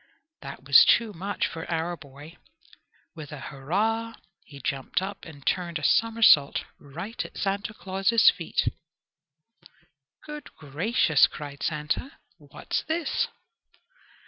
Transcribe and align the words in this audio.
That 0.41 0.63
was 0.63 0.83
too 0.83 1.13
much 1.13 1.45
for 1.45 1.69
our 1.69 1.95
boy. 1.95 2.35
With 3.15 3.31
a 3.31 3.37
"hurrah" 3.39 4.15
he 4.43 4.59
jumped 4.59 4.99
up 4.99 5.23
and 5.25 5.45
turned 5.45 5.77
a 5.77 5.83
somersault 5.83 6.63
right 6.79 7.23
at 7.23 7.37
Santa 7.37 7.75
Claus's 7.75 8.31
feet. 8.31 8.67
"Good 10.25 10.55
gracious!" 10.55 11.27
cried 11.27 11.61
Santa, 11.61 12.17
"what's 12.39 12.81
this?" 12.85 13.27